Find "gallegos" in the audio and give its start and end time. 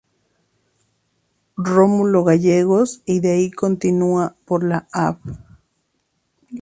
2.23-3.03